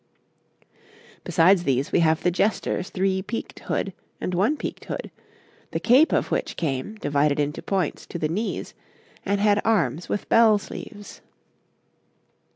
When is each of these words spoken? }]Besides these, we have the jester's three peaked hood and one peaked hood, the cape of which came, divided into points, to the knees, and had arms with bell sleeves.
}]Besides 1.25 1.63
these, 1.63 1.91
we 1.91 1.99
have 1.99 2.23
the 2.23 2.31
jester's 2.31 2.89
three 2.89 3.21
peaked 3.21 3.59
hood 3.59 3.93
and 4.19 4.33
one 4.33 4.57
peaked 4.57 4.85
hood, 4.85 5.11
the 5.69 5.79
cape 5.79 6.11
of 6.11 6.31
which 6.31 6.57
came, 6.57 6.95
divided 6.95 7.39
into 7.39 7.61
points, 7.61 8.07
to 8.07 8.17
the 8.17 8.27
knees, 8.27 8.73
and 9.27 9.39
had 9.39 9.61
arms 9.63 10.09
with 10.09 10.27
bell 10.27 10.57
sleeves. 10.57 11.21